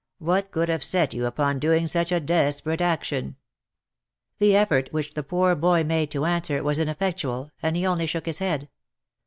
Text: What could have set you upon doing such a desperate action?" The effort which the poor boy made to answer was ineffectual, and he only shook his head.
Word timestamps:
What 0.17 0.49
could 0.49 0.67
have 0.67 0.83
set 0.83 1.13
you 1.13 1.27
upon 1.27 1.59
doing 1.59 1.85
such 1.85 2.11
a 2.11 2.19
desperate 2.19 2.81
action?" 2.81 3.35
The 4.39 4.55
effort 4.55 4.91
which 4.91 5.13
the 5.13 5.21
poor 5.21 5.53
boy 5.55 5.83
made 5.83 6.09
to 6.09 6.25
answer 6.25 6.63
was 6.63 6.79
ineffectual, 6.79 7.51
and 7.61 7.75
he 7.75 7.85
only 7.85 8.07
shook 8.07 8.25
his 8.25 8.39
head. 8.39 8.67